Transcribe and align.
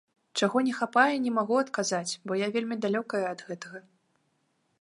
Чаго 0.39 0.61
не 0.67 0.71
хапае, 0.77 1.15
не 1.25 1.33
магу 1.35 1.59
адказаць, 1.65 2.13
бо 2.31 2.39
я 2.39 2.47
вельмі 2.57 2.75
далёкая 2.87 3.25
ад 3.33 3.39
гэтага! 3.51 3.79